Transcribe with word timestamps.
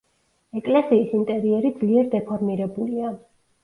ეკლესიის 0.61 1.13
ინტერიერი 1.19 1.73
ძლიერ 1.79 2.13
დეფორმირებულია. 2.19 3.19